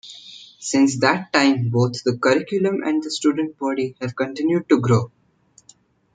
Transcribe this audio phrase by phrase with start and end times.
[0.57, 5.11] Since that time, both the curriculum and the student body have continued to grow.